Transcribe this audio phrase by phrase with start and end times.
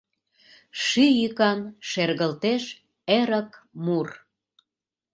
[0.83, 2.63] Ший йӱкан Шергылтеш
[3.17, 3.49] эрык
[3.83, 4.07] мур.